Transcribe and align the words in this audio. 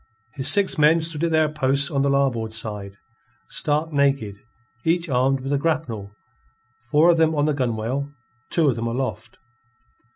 His 0.33 0.47
six 0.47 0.79
men 0.79 0.99
stood 0.99 1.23
at 1.25 1.29
their 1.29 1.47
posts 1.47 1.91
on 1.91 2.01
the 2.01 2.09
larboard 2.09 2.53
side, 2.53 2.97
stark 3.49 3.93
naked, 3.93 4.35
each 4.83 5.07
armed 5.09 5.41
with 5.41 5.53
a 5.53 5.59
grapnel, 5.59 6.11
four 6.89 7.11
of 7.11 7.19
them 7.19 7.35
on 7.35 7.45
the 7.45 7.53
gunwale, 7.53 8.11
two 8.49 8.67
of 8.67 8.75
them 8.77 8.87
aloft. 8.87 9.37